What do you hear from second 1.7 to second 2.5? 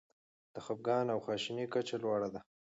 کچه لوړه ده.